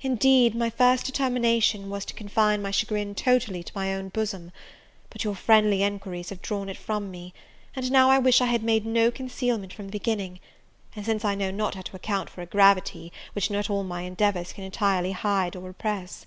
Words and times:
Indeed, 0.00 0.54
my 0.54 0.70
first 0.70 1.04
determination 1.04 1.90
was 1.90 2.06
to 2.06 2.14
confine 2.14 2.62
my 2.62 2.70
chagrin 2.70 3.14
totally 3.14 3.62
to 3.62 3.72
my 3.74 3.92
own 3.94 4.08
bosom; 4.08 4.50
but 5.10 5.24
your 5.24 5.34
friendly 5.34 5.82
enquiries 5.82 6.30
have 6.30 6.40
drawn 6.40 6.70
it 6.70 6.76
from 6.78 7.10
me: 7.10 7.34
and 7.76 7.92
now 7.92 8.08
I 8.08 8.18
wish 8.18 8.40
I 8.40 8.46
had 8.46 8.62
made 8.62 8.86
no 8.86 9.10
concealment 9.10 9.74
from 9.74 9.88
the 9.88 9.92
beginning, 9.98 10.40
since 11.02 11.22
I 11.22 11.34
know 11.34 11.50
not 11.50 11.74
how 11.74 11.82
to 11.82 11.96
account 11.96 12.30
for 12.30 12.40
a 12.40 12.46
gravity, 12.46 13.12
which 13.34 13.50
not 13.50 13.68
all 13.68 13.84
my 13.84 14.00
endeavours 14.04 14.54
can 14.54 14.64
entirely 14.64 15.12
hide 15.12 15.54
or 15.54 15.60
repress. 15.64 16.24